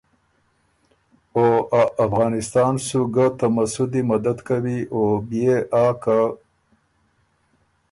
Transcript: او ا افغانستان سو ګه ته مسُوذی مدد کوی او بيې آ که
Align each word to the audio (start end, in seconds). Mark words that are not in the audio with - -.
او 1.35 1.45
ا 1.81 1.83
افغانستان 2.05 2.73
سو 2.87 3.01
ګه 3.15 3.27
ته 3.37 3.45
مسُوذی 3.55 4.01
مدد 4.11 4.37
کوی 4.47 4.79
او 4.93 5.01
بيې 5.27 5.55
آ 5.83 5.85
که 6.01 6.19